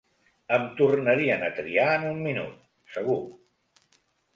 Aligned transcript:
Em 0.57 0.65
tornarien 0.79 1.47
a 1.49 1.53
triar 1.59 1.85
en 2.01 2.09
un 2.15 2.27
minut, 2.31 2.59
segur! 2.99 3.23